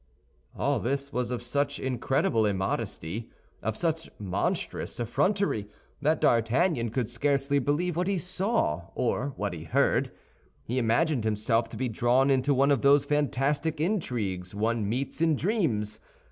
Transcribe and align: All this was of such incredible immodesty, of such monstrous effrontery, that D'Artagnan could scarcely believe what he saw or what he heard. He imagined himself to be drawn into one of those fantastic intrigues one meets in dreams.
All 0.55 0.79
this 0.79 1.13
was 1.13 1.29
of 1.29 1.43
such 1.43 1.79
incredible 1.79 2.43
immodesty, 2.47 3.29
of 3.61 3.77
such 3.77 4.09
monstrous 4.17 4.99
effrontery, 4.99 5.67
that 6.01 6.19
D'Artagnan 6.19 6.89
could 6.89 7.07
scarcely 7.07 7.59
believe 7.59 7.95
what 7.95 8.07
he 8.07 8.17
saw 8.17 8.87
or 8.95 9.33
what 9.35 9.53
he 9.53 9.65
heard. 9.65 10.09
He 10.63 10.79
imagined 10.79 11.23
himself 11.23 11.69
to 11.69 11.77
be 11.77 11.87
drawn 11.87 12.31
into 12.31 12.51
one 12.51 12.71
of 12.71 12.81
those 12.81 13.05
fantastic 13.05 13.79
intrigues 13.79 14.55
one 14.55 14.89
meets 14.89 15.21
in 15.21 15.35
dreams. 15.35 15.99